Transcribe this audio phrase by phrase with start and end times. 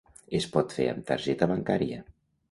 [0.37, 2.01] Es pot fer amb targeta bancària.